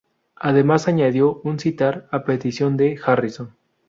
[0.37, 3.53] Además, añadió un sitar a petición de Harrison.